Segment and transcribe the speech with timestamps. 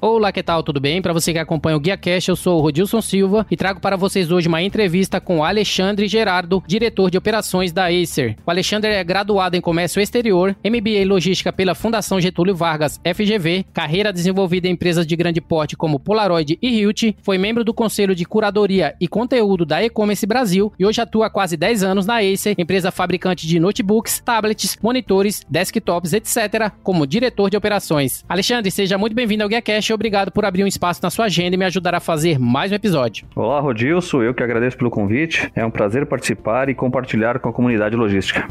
[0.00, 0.62] Olá, que tal?
[0.62, 1.02] Tudo bem?
[1.02, 3.96] Para você que acompanha o Guia Cash, eu sou o Rodilson Silva e trago para
[3.96, 8.36] vocês hoje uma entrevista com Alexandre Gerardo, diretor de operações da Acer.
[8.46, 13.66] O Alexandre é graduado em Comércio Exterior, MBA em Logística pela Fundação Getúlio Vargas, FGV,
[13.72, 18.14] carreira desenvolvida em empresas de grande porte como Polaroid e Hilt, foi membro do Conselho
[18.14, 22.18] de Curadoria e Conteúdo da E-Commerce Brasil e hoje atua há quase 10 anos na
[22.18, 28.24] Acer, empresa fabricante de notebooks, tablets, monitores, desktops, etc., como diretor de operações.
[28.28, 31.54] Alexandre, seja muito bem-vindo ao Guia Cash obrigado por abrir um espaço na sua agenda
[31.54, 33.26] e me ajudar a fazer mais um episódio.
[33.34, 35.50] Olá, Rodilson, eu que agradeço pelo convite.
[35.54, 38.46] É um prazer participar e compartilhar com a comunidade logística.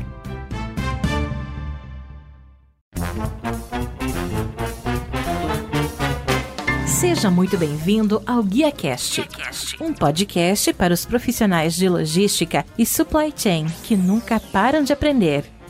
[6.86, 9.28] Seja muito bem-vindo ao GuiaCast,
[9.82, 15.57] um podcast para os profissionais de logística e supply chain que nunca param de aprender.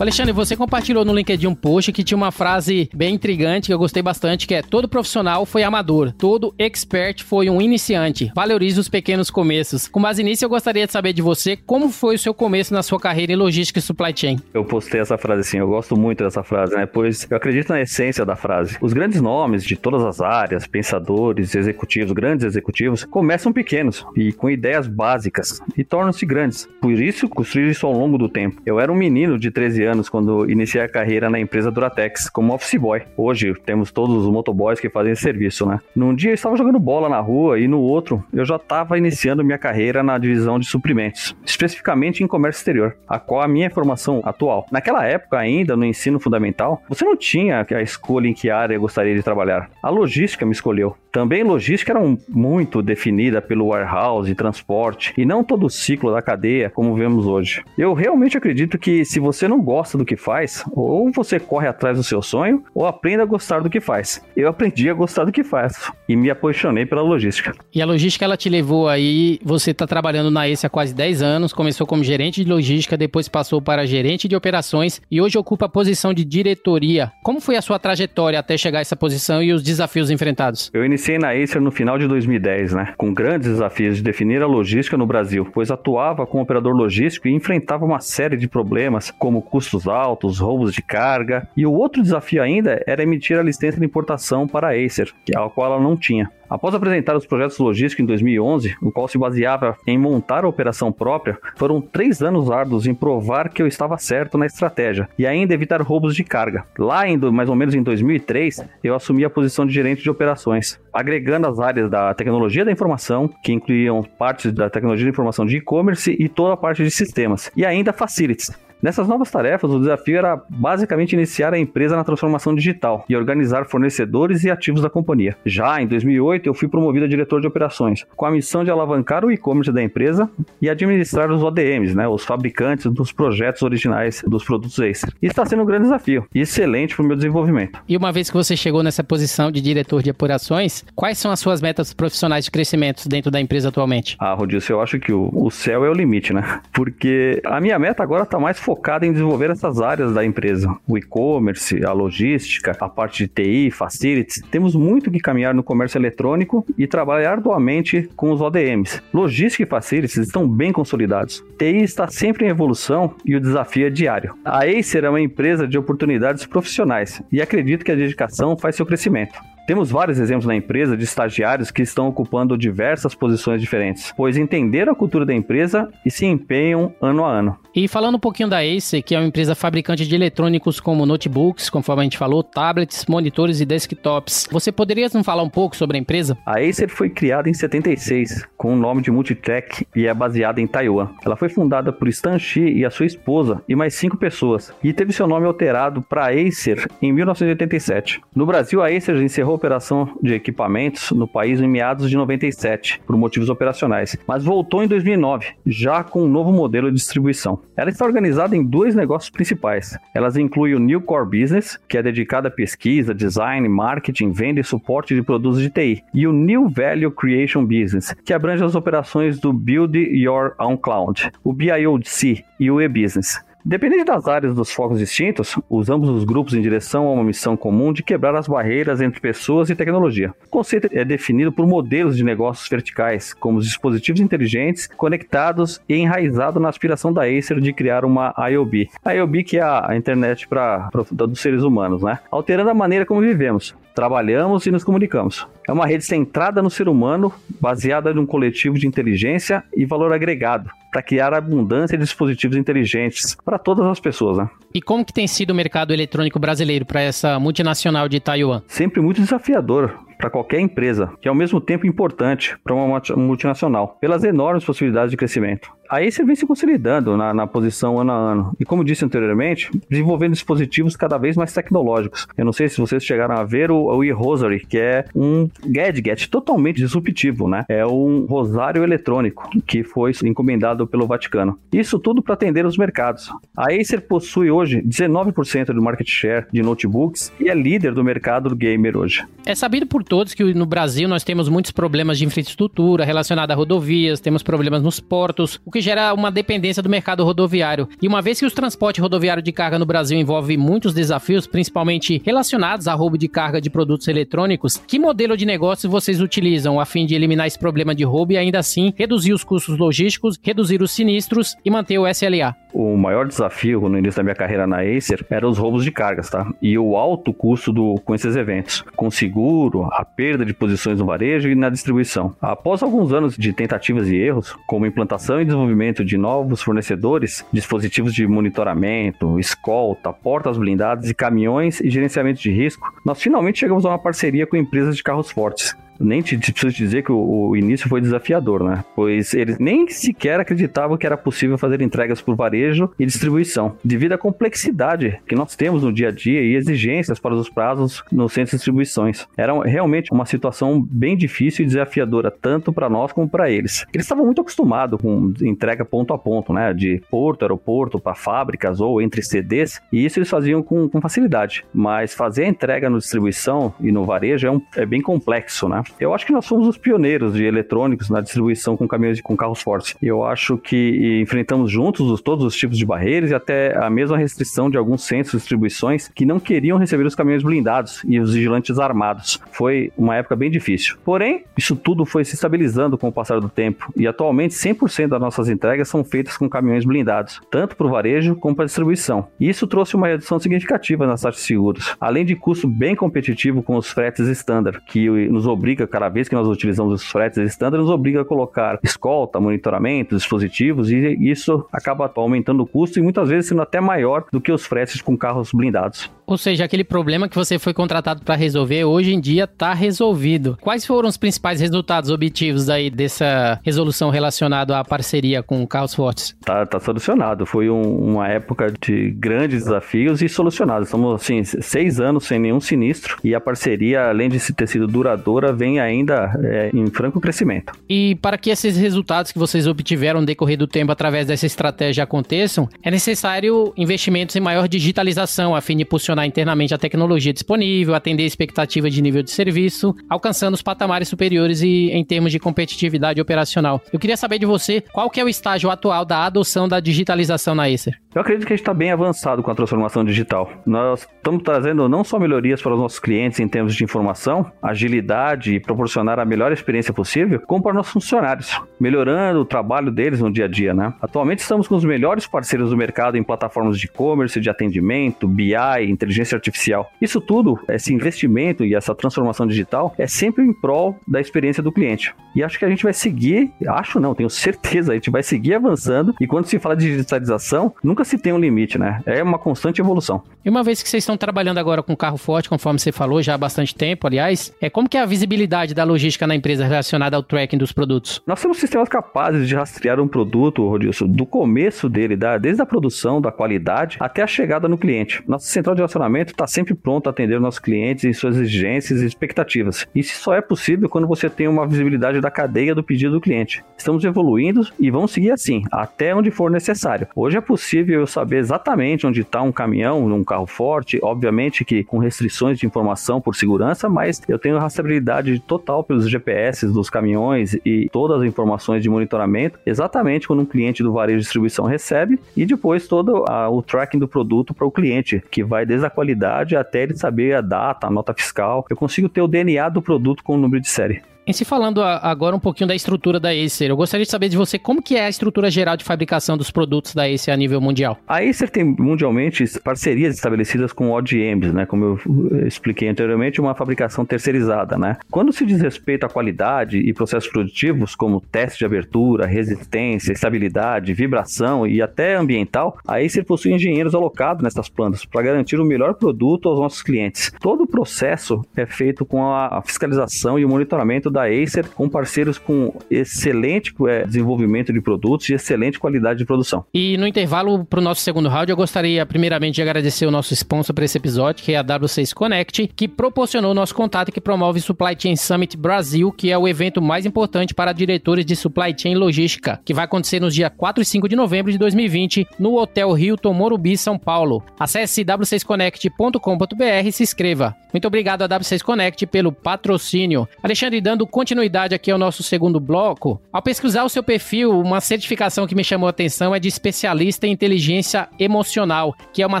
[0.00, 3.78] Alexandre, você compartilhou no LinkedIn um post que tinha uma frase bem intrigante que eu
[3.78, 8.30] gostei bastante, que é todo profissional foi amador, todo expert foi um iniciante.
[8.32, 9.88] Valorize os pequenos começos.
[9.88, 12.80] Com base nisso, eu gostaria de saber de você como foi o seu começo na
[12.80, 14.38] sua carreira em logística e supply chain.
[14.54, 16.86] Eu postei essa frase assim, eu gosto muito dessa frase, né?
[16.86, 18.78] Pois eu acredito na essência da frase.
[18.80, 24.48] Os grandes nomes de todas as áreas, pensadores, executivos, grandes executivos, começam pequenos e com
[24.48, 26.68] ideias básicas e tornam-se grandes.
[26.80, 28.62] Por isso, construir isso ao longo do tempo.
[28.64, 32.30] Eu era um menino de 13 anos anos quando iniciei a carreira na empresa Duratex
[32.30, 33.02] como office boy.
[33.16, 35.80] Hoje temos todos os motoboys que fazem esse serviço, né?
[35.96, 39.44] Num dia eu estava jogando bola na rua e no outro eu já estava iniciando
[39.44, 44.20] minha carreira na divisão de suprimentos, especificamente em comércio exterior, a qual a minha formação
[44.24, 44.66] atual.
[44.70, 49.14] Naquela época ainda no ensino fundamental, você não tinha a escolha em que área gostaria
[49.14, 49.70] de trabalhar.
[49.82, 50.96] A logística me escolheu.
[51.18, 56.22] Também logística era muito definida pelo warehouse e transporte e não todo o ciclo da
[56.22, 57.64] cadeia como vemos hoje.
[57.76, 61.96] Eu realmente acredito que se você não gosta do que faz, ou você corre atrás
[61.96, 64.22] do seu sonho, ou aprenda a gostar do que faz.
[64.36, 67.52] Eu aprendi a gostar do que faço e me apaixonei pela logística.
[67.74, 71.20] E a logística ela te levou aí, você está trabalhando na ESA há quase 10
[71.20, 75.66] anos, começou como gerente de logística, depois passou para gerente de operações e hoje ocupa
[75.66, 77.10] a posição de diretoria.
[77.24, 80.70] Como foi a sua trajetória até chegar a essa posição e os desafios enfrentados?
[80.72, 82.92] Eu iniciei na Acer no final de 2010, né?
[82.96, 87.32] Com grandes desafios de definir a logística no Brasil, pois atuava como operador logístico e
[87.32, 91.48] enfrentava uma série de problemas, como custos altos, roubos de carga.
[91.56, 95.48] E o outro desafio ainda era emitir a licença de importação para a Acer, a
[95.48, 96.30] qual ela não tinha.
[96.48, 100.90] Após apresentar os projetos logísticos em 2011, o qual se baseava em montar a operação
[100.90, 105.52] própria, foram três anos árduos em provar que eu estava certo na estratégia e ainda
[105.52, 106.64] evitar roubos de carga.
[106.78, 110.80] Lá, em, mais ou menos em 2003, eu assumi a posição de gerente de operações,
[110.92, 115.58] agregando as áreas da tecnologia da informação, que incluíam partes da tecnologia da informação de
[115.58, 118.50] e-commerce e toda a parte de sistemas, e ainda facilities,
[118.80, 123.66] Nessas novas tarefas, o desafio era basicamente iniciar a empresa na transformação digital e organizar
[123.66, 125.36] fornecedores e ativos da companhia.
[125.44, 129.24] Já em 2008, eu fui promovido a diretor de operações, com a missão de alavancar
[129.24, 130.30] o e-commerce da empresa
[130.62, 135.12] e administrar os ODMs, né, os fabricantes dos projetos originais dos produtos Acer.
[135.20, 137.80] E está sendo um grande desafio e excelente para o meu desenvolvimento.
[137.88, 141.40] E uma vez que você chegou nessa posição de diretor de operações, quais são as
[141.40, 144.16] suas metas profissionais de crescimento dentro da empresa atualmente?
[144.20, 146.60] Ah, Rodilson, eu acho que o, o céu é o limite, né?
[146.72, 150.76] Porque a minha meta agora está mais focada em desenvolver essas áreas da empresa.
[150.86, 154.42] O e-commerce, a logística, a parte de TI, facilities.
[154.50, 159.00] Temos muito que caminhar no comércio eletrônico e trabalhar arduamente com os ODMs.
[159.10, 161.42] Logística e facilities estão bem consolidados.
[161.56, 164.34] TI está sempre em evolução e o desafio é diário.
[164.44, 168.84] A Acer é uma empresa de oportunidades profissionais e acredito que a dedicação faz seu
[168.84, 169.38] crescimento.
[169.68, 174.94] Temos vários exemplos na empresa de estagiários que estão ocupando diversas posições diferentes, pois entenderam
[174.94, 177.58] a cultura da empresa e se empenham ano a ano.
[177.76, 181.68] E falando um pouquinho da Acer, que é uma empresa fabricante de eletrônicos como notebooks,
[181.68, 185.98] conforme a gente falou, tablets, monitores e desktops, você poderia nos falar um pouco sobre
[185.98, 186.38] a empresa?
[186.46, 190.66] A Acer foi criada em 76 com o nome de Multitech e é baseada em
[190.66, 191.10] Taiwan.
[191.22, 194.94] Ela foi fundada por Stan Shi e a sua esposa e mais cinco pessoas e
[194.94, 198.22] teve seu nome alterado para Acer em 1987.
[198.34, 203.16] No Brasil, a Acer encerrou operação de equipamentos no país em meados de 97, por
[203.16, 207.60] motivos operacionais, mas voltou em 2009, já com um novo modelo de distribuição.
[207.76, 209.98] Ela está organizada em dois negócios principais.
[210.14, 214.64] Elas incluem o New Core Business, que é dedicado a pesquisa, design, marketing, venda e
[214.64, 219.38] suporte de produtos de TI, e o New Value Creation Business, que abrange as operações
[219.38, 223.47] do Build Your Own Cloud, o BIOC e o e-Business.
[223.68, 227.92] Dependendo das áreas dos focos distintos, usamos os grupos em direção a uma missão comum
[227.92, 230.32] de quebrar as barreiras entre pessoas e tecnologia.
[230.46, 235.96] O conceito é definido por modelos de negócios verticais, como os dispositivos inteligentes, conectados e
[235.96, 238.88] enraizado na aspiração da Acer de criar uma IoB.
[239.04, 242.20] A IoB que é a internet para dos seres humanos, né?
[242.30, 245.44] Alterando a maneira como vivemos, trabalhamos e nos comunicamos.
[245.66, 250.12] É uma rede centrada no ser humano, baseada em um coletivo de inteligência e valor
[250.12, 254.48] agregado, para criar abundância de dispositivos inteligentes para todas as pessoas, né?
[254.72, 258.62] E como que tem sido o mercado eletrônico brasileiro para essa multinacional de Taiwan?
[258.68, 263.96] Sempre muito desafiador para qualquer empresa, que é ao mesmo tempo importante para uma multinacional,
[264.00, 265.72] pelas enormes possibilidades de crescimento.
[265.88, 268.56] A Acer vem se consolidando na, na, posição ano a ano.
[268.60, 272.26] E como disse anteriormente, desenvolvendo dispositivos cada vez mais tecnológicos.
[272.36, 276.28] Eu não sei se vocês chegaram a ver o, o e-Rosary, que é um gadget
[276.28, 277.64] totalmente disruptivo, né?
[277.68, 281.58] É um rosário eletrônico que foi encomendado pelo Vaticano.
[281.72, 283.30] Isso tudo para atender os mercados.
[283.56, 288.50] A Acer possui hoje 19% do market share de notebooks e é líder do mercado
[288.50, 289.24] do gamer hoje.
[289.46, 293.56] É sabido por todos que no Brasil nós temos muitos problemas de infraestrutura relacionada a
[293.56, 297.88] rodovias, temos problemas nos portos, o que que gera uma dependência do mercado rodoviário.
[298.02, 302.20] E uma vez que os transportes rodoviários de carga no Brasil envolve muitos desafios, principalmente
[302.26, 306.84] relacionados a roubo de carga de produtos eletrônicos, que modelo de negócio vocês utilizam a
[306.84, 310.82] fim de eliminar esse problema de roubo e ainda assim reduzir os custos logísticos, reduzir
[310.82, 312.56] os sinistros e manter o SLA?
[312.72, 316.28] O maior desafio no início da minha carreira na Acer era os roubos de cargas,
[316.28, 316.46] tá?
[316.60, 321.06] E o alto custo do, com esses eventos, com seguro, a perda de posições no
[321.06, 322.34] varejo e na distribuição.
[322.40, 327.44] Após alguns anos de tentativas e erros, como implantação e desenvolvimento desenvolvimento de novos fornecedores,
[327.52, 333.84] dispositivos de monitoramento, escolta, portas blindadas e caminhões e gerenciamento de risco, nós finalmente chegamos
[333.84, 337.48] a uma parceria com empresas de carros fortes, nem te, te preciso dizer que o,
[337.50, 338.84] o, início foi desafiador, né?
[338.94, 344.12] Pois eles nem sequer acreditavam que era possível fazer entregas por varejo e distribuição, devido
[344.12, 348.32] à complexidade que nós temos no dia a dia e exigências para os prazos nos
[348.32, 349.26] centros de distribuições.
[349.36, 353.86] Era realmente uma situação bem difícil e desafiadora, tanto para nós como para eles.
[353.92, 356.72] Eles estavam muito acostumados com entrega ponto a ponto, né?
[356.72, 361.64] De porto, aeroporto, para fábricas ou entre CDs, e isso eles faziam com, com facilidade.
[361.72, 365.82] Mas fazer a entrega no distribuição e no varejo é, um, é bem complexo, né?
[365.98, 369.36] Eu acho que nós somos os pioneiros de eletrônicos na distribuição com caminhões e com
[369.36, 369.96] carros fortes.
[370.02, 374.70] Eu acho que enfrentamos juntos todos os tipos de barreiras e até a mesma restrição
[374.70, 378.78] de alguns centros de distribuições que não queriam receber os caminhões blindados e os vigilantes
[378.78, 379.40] armados.
[379.52, 380.96] Foi uma época bem difícil.
[381.04, 385.20] Porém, isso tudo foi se estabilizando com o passar do tempo e atualmente 100% das
[385.20, 389.28] nossas entregas são feitas com caminhões blindados, tanto para o varejo como para a distribuição.
[389.38, 393.62] E isso trouxe uma redução significativa nas taxas de seguros, além de custo bem competitivo
[393.62, 397.38] com os fretes standard, que nos obriga obriga, cada vez que nós utilizamos os fretes
[397.38, 403.02] estándar, nos obriga a colocar escolta, monitoramento, dispositivos, e isso acaba aumentando o custo e
[403.02, 406.10] muitas vezes sendo até maior do que os fretes com carros blindados.
[406.26, 410.58] Ou seja, aquele problema que você foi contratado para resolver, hoje em dia está resolvido.
[410.60, 416.36] Quais foram os principais resultados objetivos aí dessa resolução relacionada à parceria com carros fortes?
[416.44, 417.46] Tá, tá solucionado.
[417.46, 420.88] Foi um, uma época de grandes desafios e solucionados.
[420.88, 425.50] Estamos, assim, seis anos sem nenhum sinistro e a parceria, além de ter sido duradoura,
[425.50, 427.72] vem ainda é, em franco crescimento.
[427.88, 432.04] E para que esses resultados que vocês obtiveram no decorrer do tempo através dessa estratégia
[432.04, 437.94] aconteçam, é necessário investimentos em maior digitalização a fim de posicionar internamente a tecnologia disponível,
[437.94, 442.38] atender a expectativa de nível de serviço, alcançando os patamares superiores e em termos de
[442.38, 443.82] competitividade operacional.
[443.92, 447.54] Eu queria saber de você qual que é o estágio atual da adoção da digitalização
[447.54, 447.98] na Acer.
[448.14, 450.50] Eu acredito que a gente está bem avançado com a transformação digital.
[450.64, 455.54] Nós estamos trazendo não só melhorias para os nossos clientes em termos de informação, agilidade
[455.54, 460.32] e proporcionar a melhor experiência possível, como para nossos funcionários, melhorando o trabalho deles no
[460.32, 460.94] dia a dia, né?
[461.02, 465.54] Atualmente estamos com os melhores parceiros do mercado em plataformas de e-commerce, de atendimento, BI,
[465.86, 466.90] inteligência artificial.
[467.02, 471.70] Isso tudo, esse investimento e essa transformação digital é sempre em prol da experiência do
[471.70, 472.14] cliente.
[472.34, 475.54] E acho que a gente vai seguir, acho não, tenho certeza, a gente vai seguir
[475.54, 479.02] avançando e quando se fala de digitalização, nunca nunca se tem um limite, né?
[479.04, 480.22] É uma constante evolução.
[480.44, 483.34] E uma vez que vocês estão trabalhando agora com carro forte, conforme você falou já
[483.34, 487.16] há bastante tempo, aliás, é como que é a visibilidade da logística na empresa relacionada
[487.16, 488.22] ao tracking dos produtos?
[488.24, 493.20] Nós temos sistemas capazes de rastrear um produto, Rodilson, do começo dele, desde a produção,
[493.20, 495.22] da qualidade, até a chegada no cliente.
[495.26, 499.06] Nossa central de relacionamento está sempre pronta a atender nossos clientes em suas exigências e
[499.06, 499.86] expectativas.
[499.92, 503.64] Isso só é possível quando você tem uma visibilidade da cadeia do pedido do cliente.
[503.76, 507.08] Estamos evoluindo e vamos seguir assim, até onde for necessário.
[507.16, 511.84] Hoje é possível eu saber exatamente onde está um caminhão, num carro forte, obviamente que
[511.84, 517.54] com restrições de informação por segurança, mas eu tenho rastreabilidade total pelos GPS dos caminhões
[517.64, 522.18] e todas as informações de monitoramento, exatamente quando um cliente do varejo de distribuição recebe
[522.36, 525.90] e depois todo a, o tracking do produto para o cliente, que vai desde a
[525.90, 528.64] qualidade até ele saber a data, a nota fiscal.
[528.68, 531.02] Eu consigo ter o DNA do produto com o número de série.
[531.28, 534.36] Em se falando agora um pouquinho da estrutura da Acer, eu gostaria de saber de
[534.38, 537.60] você como que é a estrutura geral de fabricação dos produtos da Acer a nível
[537.60, 537.98] mundial.
[538.08, 541.66] A Acer tem mundialmente parcerias estabelecidas com ODMs, né?
[541.66, 544.96] Como eu expliquei anteriormente, uma fabricação terceirizada, né?
[545.10, 550.94] Quando se diz respeito à qualidade e processos produtivos, como teste de abertura, resistência, estabilidade,
[550.94, 555.92] vibração e até ambiental, a Acer possui engenheiros alocados nessas plantas para garantir o melhor
[555.92, 557.30] produto aos nossos clientes.
[557.38, 562.38] Todo o processo é feito com a fiscalização e o monitoramento da Acer com parceiros
[562.38, 566.64] com excelente é, desenvolvimento de produtos e excelente qualidade de produção.
[566.72, 570.32] E no intervalo para o nosso segundo round, eu gostaria primeiramente de agradecer o nosso
[570.34, 574.12] sponsor para esse episódio, que é a W6 Connect, que proporcionou o nosso contato e
[574.12, 578.24] que promove o Supply Chain Summit Brasil, que é o evento mais importante para diretores
[578.24, 581.58] de supply chain logística, que vai acontecer nos dias 4 e 5 de novembro de
[581.58, 584.42] 2020 no Hotel Hilton Morumbi, São Paulo.
[584.58, 587.54] Acesse w6connect.com.br e se inscreva.
[587.72, 590.28] Muito obrigado a W6 Connect pelo patrocínio.
[590.42, 595.46] Alexandre, dando continuidade aqui ao nosso segundo bloco, ao pesquisar o seu perfil, uma certificação
[595.46, 599.40] que me chamou a atenção é de especialista em inteligência emocional, que é uma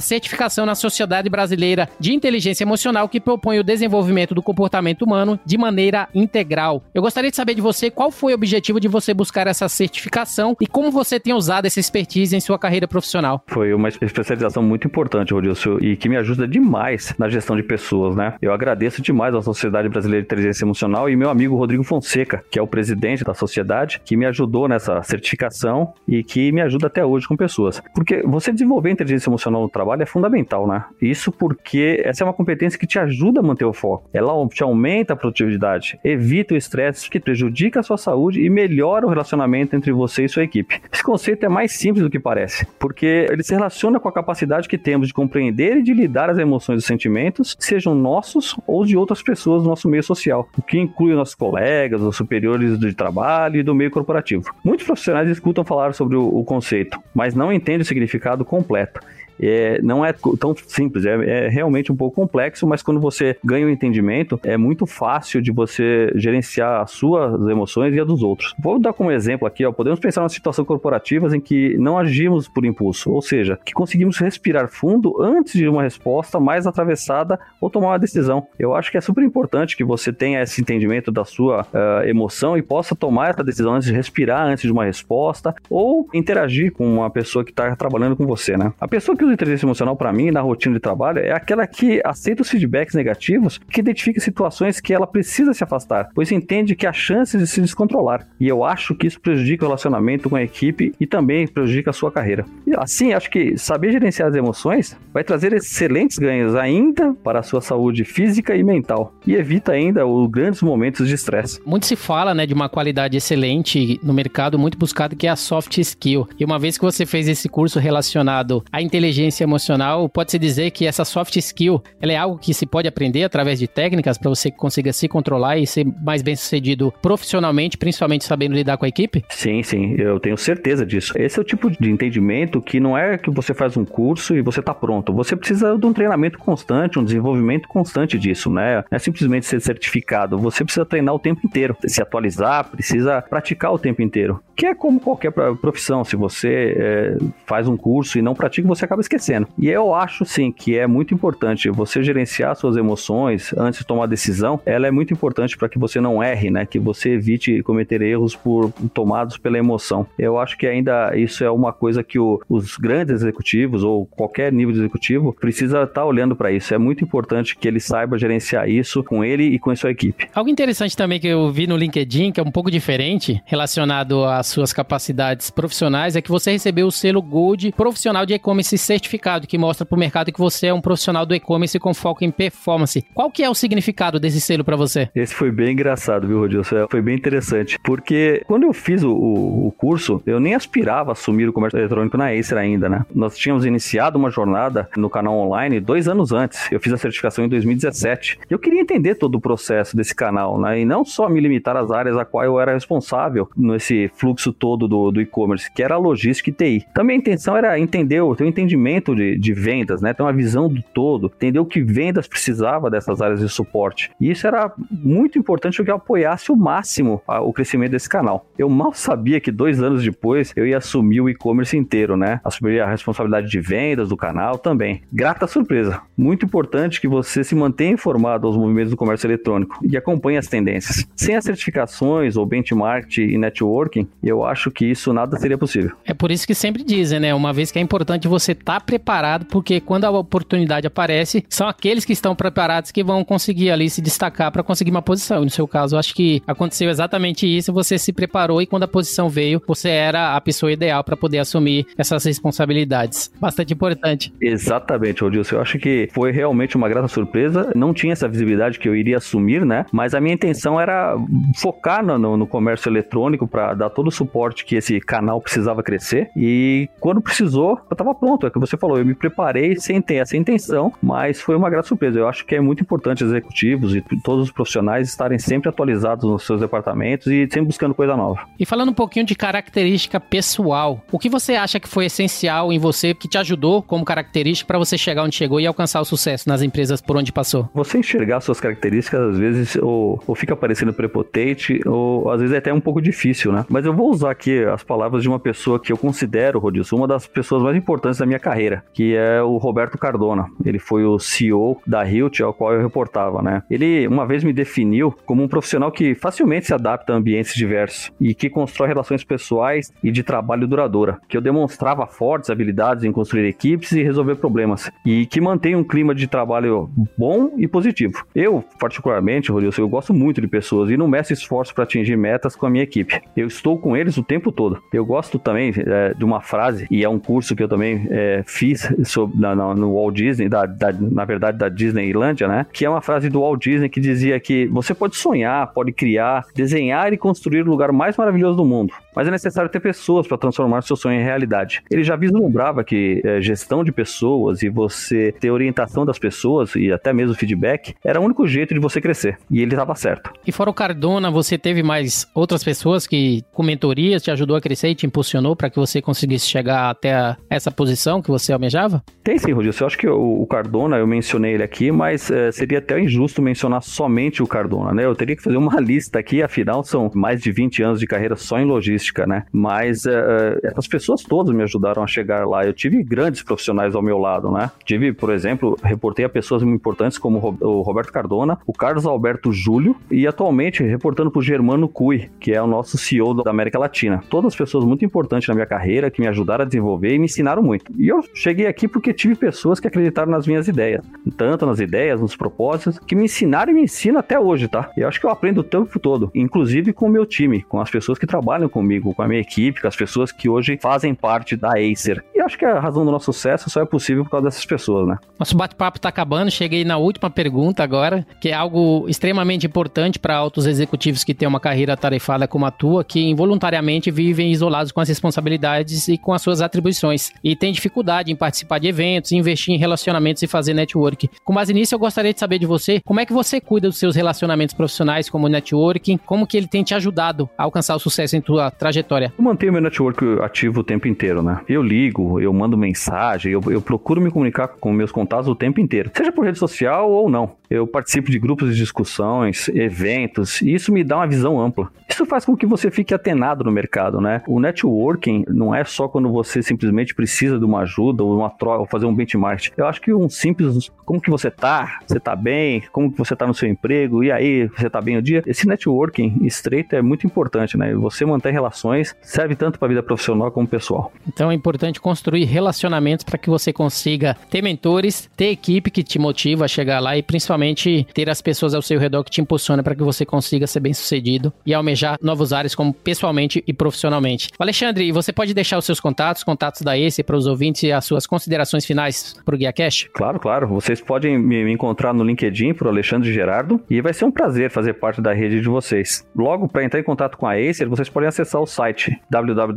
[0.00, 5.58] certificação na Sociedade Brasileira de Inteligência Emocional que propõe o desenvolvimento do comportamento humano de
[5.58, 6.82] maneira integral.
[6.94, 10.56] Eu gostaria de saber de você qual foi o objetivo de você buscar essa certificação
[10.60, 13.42] e como você tem usado essa expertise em sua carreira profissional.
[13.46, 18.14] Foi uma especialização muito importante, Rodilson, e que me ajuda demais na gestão de pessoas,
[18.14, 18.34] né?
[18.40, 22.58] Eu agradeço demais à Sociedade Brasileira de Inteligência Emocional e meu amigo Rodrigo Fonseca, que
[22.58, 27.04] é o presidente da sociedade, que me ajudou nessa certificação e que me ajuda até
[27.04, 27.82] hoje com pessoas.
[27.94, 30.84] Porque você desenvolver inteligência emocional no trabalho é fundamental, né?
[31.00, 34.08] Isso porque essa é uma competência que te ajuda a manter o foco.
[34.12, 39.06] Ela te aumenta a produtividade, evita o estresse que prejudica a sua saúde e melhora
[39.06, 40.80] o relacionamento entre você e sua equipe.
[40.92, 44.68] Esse conceito é mais simples do que parece, porque ele se relaciona com a capacidade
[44.68, 48.96] que temos de compreender e de lidar as emoções e sentimentos, sejam nossos ou de
[48.96, 53.60] outras pessoas do nosso meio social, o que inclui nossos colegas, os superiores de trabalho
[53.60, 54.44] e do meio corporativo.
[54.64, 59.00] Muitos profissionais escutam falar sobre o, o conceito, mas não entendem o significado completo
[59.40, 63.66] é, não é tão simples, é, é, realmente um pouco complexo, mas quando você ganha
[63.66, 68.22] o um entendimento, é muito fácil de você gerenciar as suas emoções e a dos
[68.22, 68.54] outros.
[68.58, 72.48] Vou dar como exemplo aqui, ó, podemos pensar em situação corporativas em que não agimos
[72.48, 77.70] por impulso, ou seja, que conseguimos respirar fundo antes de uma resposta mais atravessada ou
[77.70, 78.46] tomar uma decisão.
[78.58, 82.56] Eu acho que é super importante que você tenha esse entendimento da sua uh, emoção
[82.56, 86.86] e possa tomar essa decisão antes de respirar antes de uma resposta ou interagir com
[86.86, 88.72] uma pessoa que está trabalhando com você, né?
[88.80, 92.00] A pessoa que usa inteligência emocional para mim na rotina de trabalho é aquela que
[92.04, 96.86] aceita os feedbacks negativos, que identifica situações que ela precisa se afastar, pois entende que
[96.86, 98.26] há chances de se descontrolar.
[98.40, 101.92] E eu acho que isso prejudica o relacionamento com a equipe e também prejudica a
[101.92, 102.44] sua carreira.
[102.66, 107.42] E assim, acho que saber gerenciar as emoções vai trazer excelentes ganhos ainda para a
[107.42, 111.60] sua saúde física e mental e evita ainda os grandes momentos de estresse.
[111.64, 115.36] Muito se fala, né, de uma qualidade excelente no mercado muito buscado que é a
[115.36, 116.28] soft skill.
[116.38, 120.70] E uma vez que você fez esse curso relacionado à inteligência inteligência emocional, pode-se dizer
[120.70, 124.28] que essa soft skill, ela é algo que se pode aprender através de técnicas para
[124.28, 128.84] você que consiga se controlar e ser mais bem sucedido profissionalmente, principalmente sabendo lidar com
[128.84, 129.24] a equipe?
[129.28, 131.12] Sim, sim, eu tenho certeza disso.
[131.16, 134.42] Esse é o tipo de entendimento que não é que você faz um curso e
[134.42, 135.12] você está pronto.
[135.12, 138.84] Você precisa de um treinamento constante, um desenvolvimento constante disso, né?
[138.90, 140.38] Não é simplesmente ser certificado.
[140.38, 144.40] Você precisa treinar o tempo inteiro, se atualizar, precisa praticar o tempo inteiro.
[144.54, 146.04] Que é como qualquer profissão.
[146.04, 149.48] Se você é, faz um curso e não pratica, você acaba esquecendo.
[149.58, 154.06] E eu acho sim que é muito importante você gerenciar suas emoções antes de tomar
[154.06, 154.60] decisão.
[154.64, 156.66] Ela é muito importante para que você não erre, né?
[156.66, 160.06] Que você evite cometer erros por tomados pela emoção.
[160.18, 164.52] Eu acho que ainda isso é uma coisa que o, os grandes executivos ou qualquer
[164.52, 166.74] nível de executivo precisa estar tá olhando para isso.
[166.74, 170.28] É muito importante que ele saiba gerenciar isso com ele e com a sua equipe.
[170.34, 174.42] Algo interessante também que eu vi no LinkedIn, que é um pouco diferente, relacionado à
[174.42, 179.56] suas capacidades profissionais é que você recebeu o selo Gold Profissional de E-Commerce Certificado, que
[179.56, 183.04] mostra para o mercado que você é um profissional do e-commerce com foco em performance.
[183.14, 185.08] Qual que é o significado desse selo para você?
[185.14, 186.88] Esse foi bem engraçado, viu, Rodilson?
[186.90, 191.12] Foi bem interessante, porque quando eu fiz o, o, o curso, eu nem aspirava a
[191.12, 193.06] assumir o comércio eletrônico na Acer ainda, né?
[193.14, 196.70] Nós tínhamos iniciado uma jornada no canal online dois anos antes.
[196.72, 198.40] Eu fiz a certificação em 2017.
[198.50, 200.80] Eu queria entender todo o processo desse canal, né?
[200.80, 204.88] E não só me limitar às áreas a qual eu era responsável nesse fluxo todo
[204.88, 206.86] do, do e-commerce, que era logística e TI.
[206.92, 210.12] Também a intenção era entender, ter um entendimento de, de vendas, né?
[210.12, 214.10] Ter uma visão do todo, entender o que vendas precisava dessas áreas de suporte.
[214.20, 218.46] E isso era muito importante que apoiasse o máximo o crescimento desse canal.
[218.58, 222.40] Eu mal sabia que dois anos depois eu ia assumir o e-commerce inteiro, né?
[222.44, 225.02] Assumir a responsabilidade de vendas do canal também.
[225.12, 226.00] Grata surpresa.
[226.16, 230.46] Muito importante que você se mantenha informado aos movimentos do comércio eletrônico e acompanhe as
[230.46, 231.06] tendências.
[231.16, 235.92] Sem as certificações ou benchmark e networking, eu acho que isso nada seria possível.
[236.04, 237.34] É por isso que sempre dizem, né?
[237.34, 241.66] Uma vez que é importante você estar tá preparado, porque quando a oportunidade aparece, são
[241.66, 245.42] aqueles que estão preparados que vão conseguir ali se destacar para conseguir uma posição.
[245.42, 247.72] No seu caso, acho que aconteceu exatamente isso.
[247.72, 251.38] Você se preparou e quando a posição veio, você era a pessoa ideal para poder
[251.38, 253.30] assumir essas responsabilidades.
[253.40, 254.32] Bastante importante.
[254.40, 255.56] Exatamente, Odilson.
[255.56, 257.72] Eu acho que foi realmente uma grata surpresa.
[257.74, 259.86] Não tinha essa visibilidade que eu iria assumir, né?
[259.90, 261.16] Mas a minha intenção era
[261.56, 266.30] focar no, no comércio eletrônico para dar todo o suporte que esse canal precisava crescer.
[266.36, 268.46] E quando precisou, eu estava pronto.
[268.60, 272.18] Que você falou, eu me preparei sem ter essa intenção, mas foi uma grata surpresa.
[272.18, 276.44] Eu acho que é muito importante executivos e todos os profissionais estarem sempre atualizados nos
[276.44, 278.40] seus departamentos e sempre buscando coisa nova.
[278.58, 282.78] E falando um pouquinho de característica pessoal, o que você acha que foi essencial em
[282.78, 286.48] você, que te ajudou como característica para você chegar onde chegou e alcançar o sucesso
[286.48, 287.68] nas empresas por onde passou?
[287.74, 292.58] Você enxergar suas características, às vezes, ou, ou fica parecendo prepotente, ou às vezes é
[292.58, 293.64] até um pouco difícil, né?
[293.68, 297.08] Mas eu vou usar aqui as palavras de uma pessoa que eu considero, Rodilson, uma
[297.08, 298.47] das pessoas mais importantes da minha carreira,
[298.92, 300.46] que é o Roberto Cardona.
[300.64, 303.62] Ele foi o CEO da Hilt, ao qual eu reportava, né?
[303.70, 308.12] Ele uma vez me definiu como um profissional que facilmente se adapta a ambientes diversos
[308.20, 313.12] e que constrói relações pessoais e de trabalho duradoura, que eu demonstrava fortes habilidades em
[313.12, 318.24] construir equipes e resolver problemas e que mantém um clima de trabalho bom e positivo.
[318.34, 322.56] Eu, particularmente, Rodilson, eu gosto muito de pessoas e não meço esforço para atingir metas
[322.56, 323.20] com a minha equipe.
[323.36, 324.82] Eu estou com eles o tempo todo.
[324.92, 328.37] Eu gosto também é, de uma frase, e é um curso que eu também é,
[328.46, 332.66] fiz sobre, na, na, no Walt Disney, da, da, na verdade da Disneylândia, né?
[332.72, 336.46] Que é uma frase do Walt Disney que dizia que você pode sonhar, pode criar,
[336.54, 340.38] desenhar e construir o lugar mais maravilhoso do mundo, mas é necessário ter pessoas para
[340.38, 341.82] transformar seu sonho em realidade.
[341.90, 346.92] Ele já vislumbrava que é, gestão de pessoas e você ter orientação das pessoas e
[346.92, 349.38] até mesmo feedback era o único jeito de você crescer.
[349.50, 350.30] E ele estava certo.
[350.46, 354.60] E fora o Cardona, você teve mais outras pessoas que com mentorias te ajudou a
[354.60, 358.52] crescer e te impulsionou para que você conseguisse chegar até a, essa posição que você
[358.52, 359.02] almejava?
[359.22, 359.84] Tem sim, Rodilson.
[359.84, 363.42] Eu acho que o, o Cardona, eu mencionei ele aqui, mas é, seria até injusto
[363.42, 365.04] mencionar somente o Cardona, né?
[365.04, 368.36] Eu teria que fazer uma lista aqui, afinal são mais de 20 anos de carreira
[368.36, 369.44] só em logística, né?
[369.52, 372.64] Mas é, essas pessoas todas me ajudaram a chegar lá.
[372.64, 374.70] Eu tive grandes profissionais ao meu lado, né?
[374.84, 379.52] Tive, por exemplo, reportei a pessoas muito importantes como o Roberto Cardona, o Carlos Alberto
[379.52, 383.78] Júlio e atualmente reportando para o Germano Cui, que é o nosso CEO da América
[383.78, 384.22] Latina.
[384.28, 387.62] Todas pessoas muito importantes na minha carreira que me ajudaram a desenvolver e me ensinaram
[387.62, 387.92] muito.
[387.96, 391.04] E eu cheguei aqui porque tive pessoas que acreditaram nas minhas ideias,
[391.36, 394.90] tanto nas ideias, nos propósitos, que me ensinaram e me ensinam até hoje, tá?
[394.96, 397.90] Eu acho que eu aprendo o tempo todo, inclusive com o meu time, com as
[397.90, 401.56] pessoas que trabalham comigo, com a minha equipe, com as pessoas que hoje fazem parte
[401.56, 402.24] da Acer.
[402.34, 405.06] E acho que a razão do nosso sucesso só é possível por causa dessas pessoas,
[405.06, 405.18] né?
[405.38, 410.36] Nosso bate-papo tá acabando, cheguei na última pergunta agora, que é algo extremamente importante para
[410.36, 415.00] altos executivos que têm uma carreira tarefada como a tua, que involuntariamente vivem isolados com
[415.00, 419.74] as responsabilidades e com as suas atribuições e têm dificuldade em participar de eventos, investir
[419.74, 421.30] em relacionamentos e fazer network.
[421.44, 423.98] Com base nisso, eu gostaria de saber de você, como é que você cuida dos
[423.98, 428.36] seus relacionamentos profissionais como networking, como que ele tem te ajudado a alcançar o sucesso
[428.36, 429.32] em tua trajetória?
[429.36, 431.60] Eu mantenho meu network ativo o tempo inteiro, né?
[431.68, 435.80] Eu ligo, eu mando mensagem, eu, eu procuro me comunicar com meus contatos o tempo
[435.80, 437.56] inteiro, seja por rede social ou não.
[437.68, 441.90] Eu participo de grupos de discussões, eventos, e isso me dá uma visão ampla.
[442.18, 444.42] Isso faz com que você fique atenado no mercado, né?
[444.48, 448.80] O networking não é só quando você simplesmente precisa de uma ajuda ou uma troca,
[448.80, 449.68] ou fazer um benchmark.
[449.76, 452.00] Eu acho que um simples, como que você tá?
[452.04, 452.82] Você tá bem?
[452.90, 454.24] Como que você tá no seu emprego?
[454.24, 455.44] E aí, você tá bem o dia?
[455.46, 457.94] Esse networking estreito é muito importante, né?
[457.94, 461.12] Você manter relações serve tanto para a vida profissional como pessoal.
[461.24, 466.18] Então é importante construir relacionamentos para que você consiga ter mentores, ter equipe que te
[466.18, 469.84] motiva a chegar lá e principalmente ter as pessoas ao seu redor que te impulsionam
[469.84, 473.72] para que você consiga ser bem sucedido e almejar almejar novos áreas como pessoalmente e
[473.72, 474.48] profissionalmente.
[474.58, 478.04] Alexandre, você pode deixar os seus contatos, contatos da Acer para os ouvintes e as
[478.04, 480.08] suas considerações finais para o Guia Cash?
[480.12, 480.66] Claro, claro.
[480.68, 484.94] Vocês podem me encontrar no LinkedIn por Alexandre Gerardo e vai ser um prazer fazer
[484.94, 486.26] parte da rede de vocês.
[486.34, 489.68] Logo, para entrar em contato com a Acer, vocês podem acessar o site www.acer.com.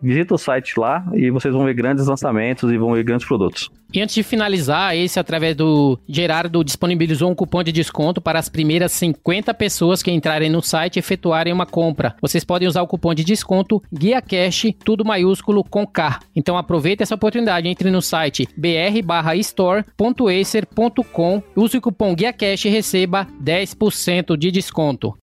[0.00, 3.70] Visita o site lá e vocês vão ver grandes lançamentos e vão ver grandes produtos.
[3.94, 8.48] E antes de finalizar, esse através do Gerardo disponibilizou um cupom de desconto para as
[8.48, 12.16] primeiras 50 pessoas que entrarem no site e efetuarem uma compra.
[12.20, 16.18] Vocês podem usar o cupom de desconto Guia Cash, tudo maiúsculo com K.
[16.34, 23.28] Então aproveite essa oportunidade, entre no site br/store.acer.com, use o cupom Guia Cash e receba
[23.40, 25.16] 10% de desconto.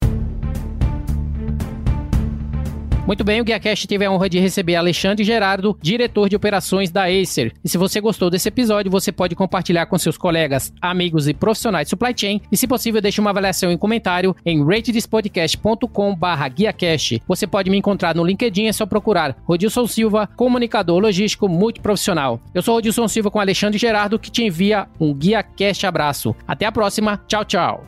[3.08, 7.04] Muito bem, o GuiaCast teve a honra de receber Alexandre Gerardo, diretor de operações da
[7.04, 7.54] Acer.
[7.64, 11.86] E se você gostou desse episódio, você pode compartilhar com seus colegas, amigos e profissionais
[11.86, 12.42] de supply chain.
[12.52, 17.22] E se possível, deixe uma avaliação e comentário em ratedespodcast.com/guiacast.
[17.26, 22.38] Você pode me encontrar no LinkedIn, é só procurar Rodilson Silva, comunicador logístico multiprofissional.
[22.54, 26.36] Eu sou Rodilson Silva com Alexandre Gerardo, que te envia um GuiaCast abraço.
[26.46, 27.18] Até a próxima.
[27.26, 27.86] Tchau, tchau.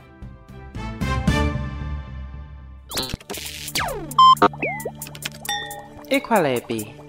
[6.10, 6.99] Equalab